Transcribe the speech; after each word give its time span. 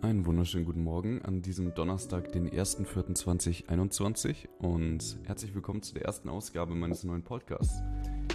Einen 0.00 0.26
wunderschönen 0.26 0.64
guten 0.64 0.84
Morgen 0.84 1.22
an 1.22 1.42
diesem 1.42 1.74
Donnerstag, 1.74 2.30
den 2.30 2.48
1.4.2021 2.48 4.46
und 4.60 5.18
herzlich 5.24 5.56
willkommen 5.56 5.82
zu 5.82 5.92
der 5.92 6.04
ersten 6.04 6.28
Ausgabe 6.28 6.76
meines 6.76 7.02
neuen 7.02 7.24
Podcasts. 7.24 7.82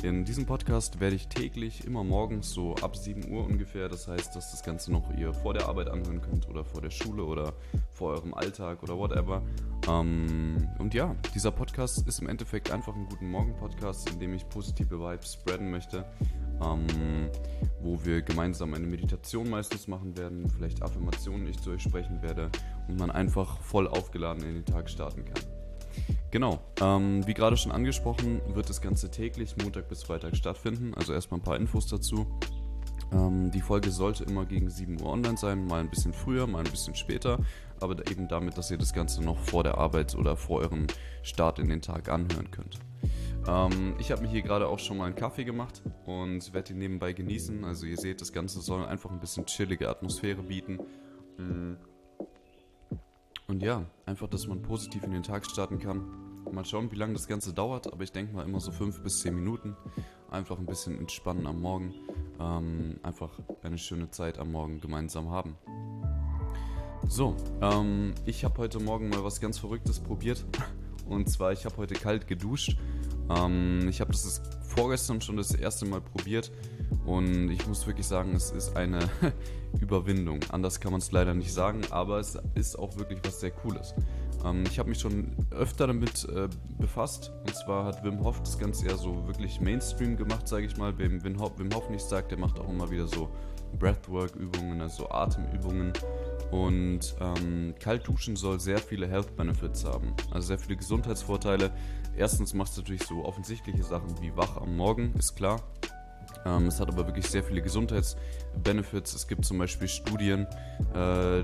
In 0.04 0.26
diesem 0.26 0.46
Podcast 0.46 1.00
werde 1.00 1.16
ich 1.16 1.30
täglich, 1.30 1.86
immer 1.86 2.04
morgens, 2.04 2.52
so 2.52 2.76
ab 2.82 2.98
7 2.98 3.32
Uhr 3.32 3.46
ungefähr, 3.46 3.88
das 3.88 4.10
heißt, 4.10 4.36
dass 4.36 4.52
das 4.52 4.62
Ganze 4.62 4.92
noch 4.92 5.10
ihr 5.18 5.34
vor 5.34 5.54
der 5.54 5.70
Arbeit 5.70 5.88
anhören 5.88 6.22
könnt 6.22 6.50
oder 6.50 6.66
vor 6.66 6.82
der 6.82 6.90
Schule 6.90 7.24
oder 7.24 7.54
vor 7.92 8.12
eurem 8.12 8.34
Alltag 8.34 8.84
oder 8.84 8.98
whatever. 8.98 9.42
Ähm, 9.88 10.68
und 10.80 10.94
ja, 10.94 11.16
dieser 11.34 11.52
Podcast 11.52 12.06
ist 12.06 12.20
im 12.20 12.28
Endeffekt 12.28 12.72
einfach 12.72 12.94
ein 12.94 13.06
guten 13.06 13.32
Morgen-Podcast, 13.32 14.10
in 14.10 14.20
dem 14.20 14.34
ich 14.34 14.50
positive 14.50 15.00
Vibes 15.00 15.36
spreaden 15.36 15.72
möchte 15.72 16.06
ähm, 16.64 17.30
wo 17.82 18.04
wir 18.04 18.22
gemeinsam 18.22 18.74
eine 18.74 18.88
Meditation 18.88 19.50
meistens 19.50 19.88
machen 19.88 20.18
werden, 20.18 20.50
vielleicht 20.50 20.82
Affirmationen 20.82 21.48
ich 21.48 21.60
zu 21.60 21.72
euch 21.72 21.82
sprechen 21.82 22.22
werde 22.22 22.50
und 22.88 22.98
man 22.98 23.12
einfach 23.12 23.60
voll 23.60 23.88
aufgeladen 23.88 24.44
in 24.44 24.56
den 24.56 24.66
Tag 24.66 24.90
starten 24.90 25.26
kann. 25.26 25.44
Genau, 26.32 26.60
ähm, 26.82 27.26
wie 27.28 27.34
gerade 27.34 27.58
schon 27.58 27.72
angesprochen, 27.72 28.42
wird 28.56 28.70
das 28.70 28.82
Ganze 28.82 29.12
täglich 29.12 29.56
Montag 29.58 29.88
bis 29.88 30.04
Freitag 30.04 30.36
stattfinden, 30.36 30.94
also 30.96 31.14
erstmal 31.14 31.40
ein 31.40 31.44
paar 31.44 31.58
Infos 31.58 31.86
dazu. 31.88 32.26
Ähm, 33.12 33.52
die 33.52 33.62
Folge 33.62 33.92
sollte 33.92 34.24
immer 34.24 34.46
gegen 34.46 34.70
7 34.70 35.00
Uhr 35.00 35.12
online 35.12 35.38
sein, 35.38 35.66
mal 35.66 35.82
ein 35.82 35.90
bisschen 35.90 36.14
früher, 36.14 36.48
mal 36.48 36.64
ein 36.66 36.72
bisschen 36.72 36.96
später, 36.96 37.38
aber 37.80 38.00
eben 38.10 38.28
damit, 38.28 38.58
dass 38.58 38.72
ihr 38.72 38.78
das 38.78 38.94
Ganze 38.94 39.24
noch 39.24 39.38
vor 39.38 39.64
der 39.64 39.78
Arbeit 39.78 40.16
oder 40.16 40.36
vor 40.36 40.62
eurem 40.62 40.88
Start 41.22 41.60
in 41.60 41.70
den 41.70 41.82
Tag 41.82 42.10
anhören 42.10 42.50
könnt. 42.50 42.80
Ähm, 43.48 43.96
ich 44.00 44.12
habe 44.12 44.24
mir 44.24 44.30
hier 44.30 44.42
gerade 44.42 44.68
auch 44.68 44.80
schon 44.80 44.98
mal 44.98 45.06
einen 45.06 45.16
Kaffee 45.16 45.44
gemacht 45.44 45.84
und 46.06 46.54
werde 46.54 46.74
ihn 46.74 46.80
nebenbei 46.80 47.14
genießen. 47.14 47.64
Also 47.64 47.86
ihr 47.86 47.98
seht, 47.98 48.22
das 48.22 48.34
Ganze 48.34 48.62
soll 48.62 48.86
einfach 48.86 49.12
ein 49.12 49.20
bisschen 49.20 49.46
chillige 49.46 49.90
Atmosphäre 49.90 50.44
bieten. 50.44 50.80
Mm. 51.38 51.74
Und 53.48 53.62
ja, 53.62 53.86
einfach, 54.06 54.28
dass 54.28 54.48
man 54.48 54.62
positiv 54.62 55.04
in 55.04 55.12
den 55.12 55.24
Tag 55.24 55.46
starten 55.46 55.80
kann. 55.80 56.06
Mal 56.52 56.66
schauen, 56.66 56.92
wie 56.92 56.96
lange 56.96 57.14
das 57.14 57.28
Ganze 57.28 57.54
dauert, 57.54 57.92
aber 57.92 58.04
ich 58.04 58.12
denke 58.12 58.34
mal 58.34 58.46
immer 58.46 58.60
so 58.60 58.72
fünf 58.72 59.02
bis 59.02 59.22
zehn 59.22 59.36
Minuten. 59.36 59.76
Einfach 60.30 60.58
ein 60.58 60.66
bisschen 60.66 60.98
entspannen 60.98 61.48
am 61.48 61.62
Morgen. 61.62 61.94
Ähm, 62.40 63.00
einfach 63.04 63.40
eine 63.62 63.78
schöne 63.78 64.10
Zeit 64.10 64.40
am 64.40 64.52
Morgen 64.52 64.80
gemeinsam 64.80 65.30
haben. 65.30 65.56
So, 67.08 67.36
ähm, 67.62 68.14
ich 68.26 68.46
habe 68.46 68.58
heute 68.60 68.80
Morgen 68.80 69.10
mal 69.10 69.24
was 69.24 69.42
ganz 69.42 69.60
Verrücktes 69.60 70.00
probiert. 70.00 70.46
Und 71.08 71.30
zwar, 71.30 71.52
ich 71.52 71.66
habe 71.66 71.78
heute 71.78 71.96
kalt 71.96 72.28
geduscht 72.28 72.78
ähm, 73.30 73.88
ich 73.90 74.02
habe 74.02 74.12
das 74.12 74.42
vorgestern 74.68 75.22
schon 75.22 75.38
das 75.38 75.54
erste 75.54 75.86
Mal 75.86 76.02
probiert 76.02 76.52
und 77.06 77.50
ich 77.50 77.68
muss 77.68 77.86
wirklich 77.86 78.08
sagen, 78.08 78.36
es 78.36 78.52
ist 78.52 78.76
eine 78.76 79.00
Überwindung. 79.82 80.40
Anders 80.50 80.80
kann 80.80 80.92
man 80.92 81.02
es 81.02 81.12
leider 81.12 81.34
nicht 81.34 81.54
sagen, 81.54 81.82
aber 81.90 82.20
es 82.20 82.38
ist 82.56 82.78
auch 82.78 82.98
wirklich 82.98 83.20
was 83.24 83.40
sehr 83.40 83.52
Cooles. 83.52 83.94
Ähm, 84.44 84.64
ich 84.70 84.80
habe 84.80 84.90
mich 84.90 85.00
schon 85.00 85.36
öfter 85.52 85.88
damit 85.88 86.28
äh, 86.30 86.48
befasst 86.80 87.32
und 87.46 87.56
zwar 87.56 87.86
hat 87.86 88.04
Wim 88.04 88.24
Hof 88.24 88.40
das 88.40 88.58
Ganze 88.58 88.88
eher 88.88 88.98
so 88.98 89.28
wirklich 89.28 89.62
Mainstream 89.62 90.18
gemacht, 90.18 90.48
sage 90.48 90.66
ich 90.66 90.78
mal. 90.78 90.98
Wem 90.98 91.24
Wim 91.24 91.40
Hof, 91.40 91.58
Wim 91.58 91.74
Hof 91.74 91.90
nicht 91.90 92.06
sagt, 92.06 92.32
der 92.32 92.40
macht 92.40 92.60
auch 92.60 92.70
immer 92.70 92.90
wieder 92.90 93.08
so 93.08 93.30
Breathwork-Übungen, 93.80 94.82
also 94.82 95.10
Atemübungen. 95.10 95.94
Und 96.52 97.16
ähm, 97.20 97.74
Kaltduschen 97.80 98.36
soll 98.36 98.60
sehr 98.60 98.78
viele 98.78 99.08
Health 99.08 99.36
Benefits 99.36 99.86
haben, 99.86 100.14
also 100.32 100.48
sehr 100.48 100.60
viele 100.60 100.78
Gesundheitsvorteile. 100.78 101.72
Erstens 102.16 102.54
macht 102.54 102.72
es 102.72 102.78
natürlich 102.78 103.04
so 103.04 103.26
offensichtliche 103.26 103.84
Sachen 103.84 104.22
wie 104.22 104.36
wach 104.36 104.58
am 104.58 104.78
Morgen, 104.78 105.14
ist 105.18 105.36
klar. 105.36 105.62
Ähm, 106.46 106.68
es 106.68 106.80
hat 106.80 106.90
aber 106.90 107.08
wirklich 107.08 107.28
sehr 107.28 107.44
viele 107.44 107.62
Gesundheitsbenefits. 107.62 109.14
Es 109.14 109.28
gibt 109.28 109.46
zum 109.46 109.58
Beispiel 109.58 109.88
Studien, 109.88 110.48
äh, 110.94 111.44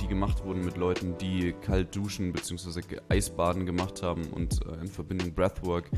die 0.00 0.06
gemacht 0.08 0.44
wurden 0.44 0.64
mit 0.64 0.76
Leuten, 0.76 1.16
die 1.18 1.52
kalt 1.52 1.94
duschen 1.94 2.32
bzw. 2.32 2.80
Eisbaden 3.08 3.66
gemacht 3.66 4.02
haben 4.02 4.24
und 4.32 4.60
äh, 4.66 4.80
in 4.80 4.88
Verbindung 4.88 5.32
Breathwork 5.32 5.90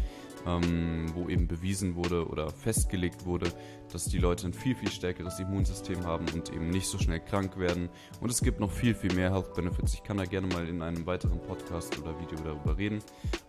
ähm, 0.46 1.06
wo 1.14 1.28
eben 1.28 1.46
bewiesen 1.46 1.96
wurde 1.96 2.26
oder 2.26 2.50
festgelegt 2.50 3.24
wurde, 3.26 3.50
dass 3.92 4.04
die 4.06 4.18
Leute 4.18 4.46
ein 4.46 4.52
viel, 4.52 4.74
viel 4.74 4.90
stärkeres 4.90 5.38
Immunsystem 5.38 6.04
haben 6.04 6.26
und 6.34 6.52
eben 6.52 6.70
nicht 6.70 6.86
so 6.86 6.98
schnell 6.98 7.20
krank 7.20 7.58
werden. 7.58 7.88
Und 8.20 8.30
es 8.30 8.40
gibt 8.40 8.60
noch 8.60 8.70
viel, 8.70 8.94
viel 8.94 9.12
mehr 9.14 9.32
Health 9.32 9.54
Benefits. 9.54 9.94
Ich 9.94 10.02
kann 10.02 10.16
da 10.16 10.24
gerne 10.24 10.46
mal 10.48 10.68
in 10.68 10.82
einem 10.82 11.06
weiteren 11.06 11.40
Podcast 11.40 11.98
oder 11.98 12.18
Video 12.20 12.38
darüber 12.44 12.76
reden. 12.76 13.00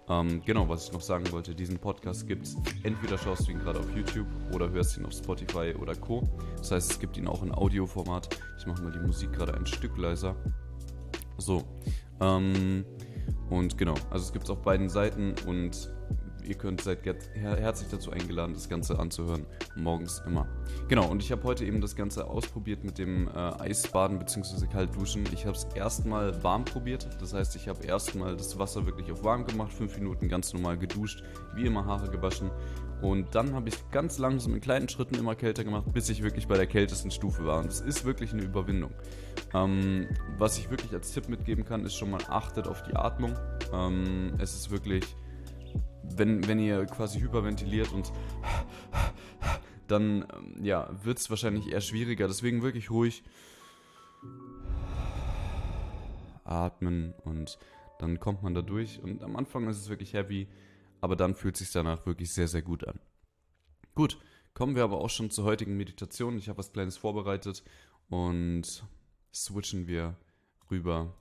Ähm, 0.09 0.41
genau, 0.45 0.68
was 0.68 0.88
ich 0.88 0.94
noch 0.94 1.01
sagen 1.01 1.31
wollte, 1.31 1.56
diesen 1.56 1.79
Podcast 1.79 2.28
gibt 2.28 2.45
es, 2.45 2.57
entweder 2.84 3.18
schaust 3.18 3.47
du 3.47 3.51
ihn 3.51 3.59
gerade 3.59 3.79
auf 3.79 3.95
YouTube 3.95 4.28
oder 4.53 4.69
hörst 4.69 4.97
ihn 4.97 5.06
auf 5.06 5.13
Spotify 5.13 5.73
oder 5.79 5.95
Co. 5.95 6.23
Das 6.57 6.72
heißt, 6.72 6.91
es 6.91 7.00
gibt 7.00 7.18
ihn 7.18 7.28
auch 7.28 7.41
in 7.44 7.51
Audioformat. 7.51 8.29
Ich 8.59 8.66
mache 8.66 8.84
mal 8.84 8.91
die 8.91 9.00
Musik 9.00 9.31
gerade 9.34 9.53
ein 9.53 9.66
Stück 9.66 9.97
leiser. 9.97 10.35
So, 11.38 11.63
ähm, 12.22 12.85
und 13.50 13.78
genau, 13.78 13.95
also 14.09 14.25
es 14.25 14.34
gibt 14.34 14.45
es 14.45 14.50
auf 14.50 14.62
beiden 14.62 14.89
Seiten 14.89 15.35
und 15.45 15.91
ihr 16.48 16.56
könnt 16.56 16.81
seid 16.81 17.00
herzlich 17.34 17.90
dazu 17.90 18.12
eingeladen, 18.12 18.54
das 18.54 18.70
Ganze 18.70 19.00
anzuhören. 19.00 19.46
Morgens 19.76 20.22
immer. 20.26 20.48
Genau, 20.88 21.09
und 21.09 21.22
ich 21.22 21.31
habe 21.31 21.44
heute 21.44 21.66
eben 21.66 21.81
das 21.81 21.96
Ganze 21.96 22.28
ausprobiert 22.28 22.84
mit 22.84 22.98
dem 22.98 23.28
äh, 23.28 23.31
Eisbaden 23.31 24.20
bzw. 24.20 24.68
Kaltduschen. 24.68 25.24
Ich 25.34 25.46
habe 25.46 25.56
es 25.56 25.66
erstmal 25.76 26.44
warm 26.44 26.66
probiert. 26.66 27.08
Das 27.20 27.34
heißt, 27.34 27.56
ich 27.56 27.68
habe 27.68 27.84
erstmal 27.86 28.36
das 28.36 28.58
Wasser 28.59 28.86
wirklich 28.86 29.12
auf 29.12 29.24
warm 29.24 29.46
gemacht, 29.46 29.74
fünf 29.74 29.98
Minuten 29.98 30.28
ganz 30.28 30.54
normal 30.54 30.78
geduscht, 30.78 31.24
wie 31.56 31.66
immer 31.66 31.86
Haare 31.86 32.09
gewaschen. 32.09 32.52
Und 33.02 33.36
dann 33.36 33.54
habe 33.54 33.68
ich 33.68 33.75
ganz 33.92 34.18
langsam 34.18 34.54
in 34.56 34.62
kleinen 34.62 34.88
Schritten 34.88 35.16
immer 35.16 35.36
kälter 35.36 35.66
gemacht, 35.66 35.92
bis 35.92 36.08
ich 36.08 36.24
wirklich 36.24 36.48
bei 36.48 36.56
der 36.56 36.68
kältesten 36.68 37.12
Stufe 37.12 37.46
war. 37.46 37.60
Und 37.60 37.68
das 37.68 37.81
ist 37.81 38.06
wirklich 38.06 38.31
eine 38.31 38.44
Überwindung. 38.44 38.92
Ähm, 39.54 40.08
was 40.38 40.58
ich 40.58 40.70
wirklich 40.70 40.94
als 40.94 41.12
Tipp 41.12 41.28
mitgeben 41.28 41.66
kann, 41.66 41.86
ist 41.86 41.96
schon 41.96 42.12
mal 42.12 42.22
achtet 42.30 42.66
auf 42.66 42.81
die 42.84 42.96
Atmung. 42.96 43.36
Ähm, 43.74 44.34
es 44.40 44.54
ist 44.56 44.72
wirklich 44.72 45.04
wenn, 46.03 46.47
wenn 46.47 46.59
ihr 46.59 46.86
quasi 46.86 47.19
hyperventiliert 47.19 47.91
und 47.91 48.12
dann 49.88 50.25
ähm, 50.36 50.64
ja, 50.64 50.90
wird 51.03 51.19
es 51.19 51.30
wahrscheinlich 51.30 51.72
eher 51.72 51.81
schwieriger. 51.81 52.28
Deswegen 52.28 52.62
wirklich 52.62 52.90
ruhig 52.90 53.24
atmen 56.44 57.13
und 57.24 57.58
dann 58.00 58.19
kommt 58.19 58.44
man 58.44 58.53
da 58.53 58.62
durch. 58.62 59.02
Und 59.02 59.24
am 59.24 59.36
Anfang 59.36 59.68
ist 59.68 59.78
es 59.78 59.90
wirklich 59.90 60.13
heavy, 60.13 60.47
aber 61.02 61.16
dann 61.16 61.36
fühlt 61.36 61.56
es 61.56 61.59
sich 61.59 61.72
danach 61.72 62.06
wirklich 62.06 62.31
sehr, 62.31 62.47
sehr 62.47 62.62
gut 62.62 62.88
an. 62.88 63.00
Gut, 63.96 64.18
kommen 64.53 64.75
wir 64.75 64.84
aber 64.84 65.00
auch 65.00 65.09
schon 65.09 65.30
zur 65.30 65.46
heutigen 65.46 65.78
Meditation. 65.78 66.38
Ich 66.38 66.50
habe 66.50 66.58
was 66.58 66.74
Kleines 66.74 66.97
vorbereitet 66.97 67.63
und 68.09 68.84
switchen 69.34 69.88
wir 69.88 70.18
rüber 70.69 71.13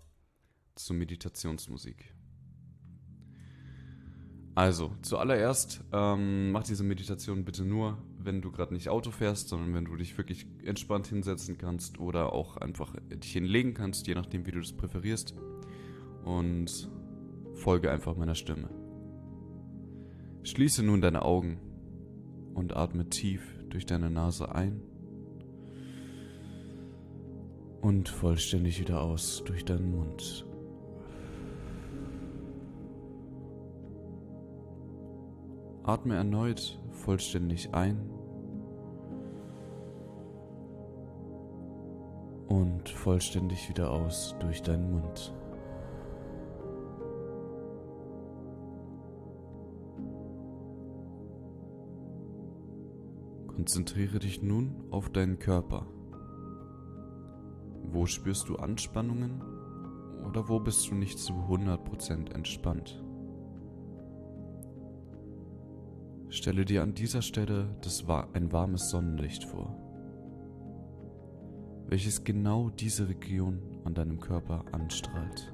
zur 0.74 0.96
Meditationsmusik. 0.96 2.14
Also, 4.54 4.90
zuallererst 5.00 5.82
ähm, 5.92 6.52
mach 6.52 6.64
diese 6.64 6.84
Meditation 6.84 7.44
bitte 7.44 7.64
nur, 7.64 7.96
wenn 8.18 8.42
du 8.42 8.52
gerade 8.52 8.74
nicht 8.74 8.90
Auto 8.90 9.10
fährst, 9.10 9.48
sondern 9.48 9.74
wenn 9.74 9.86
du 9.86 9.96
dich 9.96 10.18
wirklich 10.18 10.46
entspannt 10.62 11.06
hinsetzen 11.06 11.56
kannst 11.56 11.98
oder 11.98 12.34
auch 12.34 12.58
einfach 12.58 12.94
dich 13.08 13.32
hinlegen 13.32 13.72
kannst, 13.72 14.06
je 14.06 14.14
nachdem, 14.14 14.44
wie 14.46 14.52
du 14.52 14.60
das 14.60 14.74
präferierst. 14.74 15.34
Und 16.24 16.90
folge 17.54 17.90
einfach 17.90 18.14
meiner 18.16 18.34
Stimme. 18.34 18.68
Schließe 20.42 20.82
nun 20.82 21.00
deine 21.00 21.22
Augen 21.22 21.58
und 22.54 22.76
atme 22.76 23.08
tief 23.08 23.42
durch 23.70 23.86
deine 23.86 24.10
Nase 24.10 24.54
ein 24.54 24.82
und 27.80 28.08
vollständig 28.08 28.80
wieder 28.80 29.00
aus 29.00 29.42
durch 29.44 29.64
deinen 29.64 29.90
Mund. 29.90 30.46
Atme 35.84 36.14
erneut 36.14 36.80
vollständig 36.90 37.74
ein 37.74 38.08
und 42.46 42.88
vollständig 42.88 43.68
wieder 43.68 43.90
aus 43.90 44.36
durch 44.38 44.62
deinen 44.62 44.92
Mund. 44.92 45.34
Konzentriere 53.48 54.20
dich 54.20 54.42
nun 54.42 54.84
auf 54.90 55.10
deinen 55.10 55.38
Körper. 55.38 55.86
Wo 57.84 58.06
spürst 58.06 58.48
du 58.48 58.56
Anspannungen 58.56 59.42
oder 60.26 60.48
wo 60.48 60.60
bist 60.60 60.88
du 60.90 60.94
nicht 60.94 61.18
zu 61.18 61.32
100% 61.32 62.32
entspannt? 62.32 63.02
Stelle 66.32 66.64
dir 66.64 66.82
an 66.82 66.94
dieser 66.94 67.20
Stelle 67.20 67.76
das, 67.82 68.06
ein 68.32 68.52
warmes 68.52 68.88
Sonnenlicht 68.88 69.44
vor, 69.44 69.76
welches 71.88 72.24
genau 72.24 72.70
diese 72.70 73.06
Region 73.06 73.60
an 73.84 73.92
deinem 73.92 74.18
Körper 74.18 74.64
anstrahlt. 74.72 75.52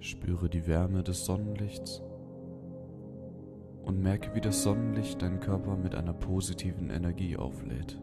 Spüre 0.00 0.48
die 0.48 0.66
Wärme 0.66 1.02
des 1.02 1.26
Sonnenlichts 1.26 2.00
und 3.84 4.00
merke, 4.00 4.34
wie 4.34 4.40
das 4.40 4.62
Sonnenlicht 4.62 5.20
deinen 5.20 5.40
Körper 5.40 5.76
mit 5.76 5.94
einer 5.94 6.14
positiven 6.14 6.88
Energie 6.88 7.36
auflädt. 7.36 8.00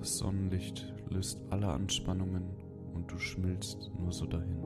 Das 0.00 0.16
Sonnenlicht 0.16 0.94
löst 1.10 1.42
alle 1.50 1.68
Anspannungen 1.68 2.44
und 2.94 3.12
du 3.12 3.18
schmilzt 3.18 3.90
nur 3.98 4.10
so 4.12 4.24
dahin. 4.24 4.56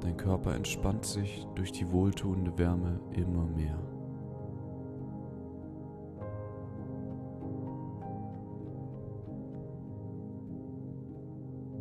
Dein 0.00 0.16
Körper 0.16 0.56
entspannt 0.56 1.04
sich 1.04 1.46
durch 1.54 1.70
die 1.70 1.88
wohltuende 1.92 2.58
Wärme 2.58 2.98
immer 3.12 3.46
mehr. 3.46 3.78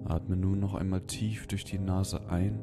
Atme 0.05 0.37
nun 0.37 0.59
noch 0.59 0.75
einmal 0.75 1.01
tief 1.01 1.47
durch 1.47 1.63
die 1.63 1.79
Nase 1.79 2.29
ein 2.29 2.59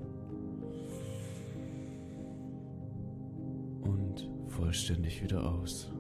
vollständig 4.57 5.23
wieder 5.23 5.45
aus. 5.45 5.93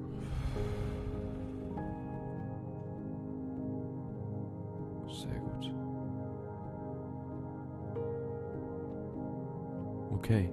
Sehr 5.06 5.38
gut. 5.38 5.74
Okay. 10.12 10.50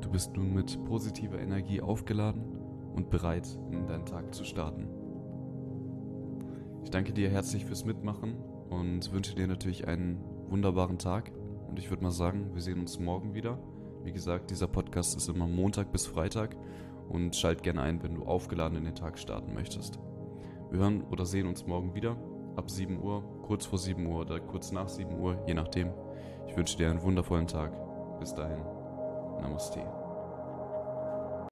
Du 0.00 0.10
bist 0.10 0.34
nun 0.34 0.54
mit 0.54 0.82
positiver 0.86 1.38
Energie 1.38 1.82
aufgeladen 1.82 2.42
und 2.94 3.10
bereit, 3.10 3.46
in 3.70 3.86
deinen 3.86 4.06
Tag 4.06 4.34
zu 4.34 4.44
starten. 4.44 4.88
Ich 6.82 6.90
danke 6.90 7.12
dir 7.12 7.28
herzlich 7.28 7.66
fürs 7.66 7.84
Mitmachen 7.84 8.36
und 8.70 9.12
wünsche 9.12 9.34
dir 9.34 9.46
natürlich 9.46 9.86
einen 9.86 10.24
wunderbaren 10.48 10.98
Tag. 10.98 11.32
Und 11.68 11.78
ich 11.78 11.90
würde 11.90 12.02
mal 12.02 12.10
sagen, 12.10 12.54
wir 12.54 12.62
sehen 12.62 12.80
uns 12.80 12.98
morgen 12.98 13.34
wieder. 13.34 13.58
Wie 14.04 14.12
gesagt, 14.12 14.50
dieser 14.50 14.68
Podcast 14.68 15.16
ist 15.16 15.28
immer 15.28 15.46
Montag 15.46 15.92
bis 15.92 16.06
Freitag 16.06 16.56
und 17.08 17.34
schalt 17.36 17.62
gerne 17.62 17.82
ein, 17.82 18.02
wenn 18.02 18.14
du 18.14 18.24
aufgeladen 18.24 18.78
in 18.78 18.84
den 18.84 18.94
Tag 18.94 19.18
starten 19.18 19.54
möchtest. 19.54 19.98
Wir 20.70 20.80
hören 20.80 21.02
oder 21.10 21.26
sehen 21.26 21.46
uns 21.46 21.66
morgen 21.66 21.94
wieder 21.94 22.16
ab 22.56 22.70
7 22.70 23.02
Uhr, 23.02 23.22
kurz 23.42 23.66
vor 23.66 23.78
7 23.78 24.04
Uhr 24.06 24.20
oder 24.20 24.40
kurz 24.40 24.72
nach 24.72 24.88
7 24.88 25.18
Uhr, 25.18 25.42
je 25.46 25.54
nachdem. 25.54 25.90
Ich 26.46 26.56
wünsche 26.56 26.76
dir 26.76 26.90
einen 26.90 27.02
wundervollen 27.02 27.46
Tag. 27.46 27.72
Bis 28.18 28.34
dahin. 28.34 28.62
Namaste. 29.40 29.97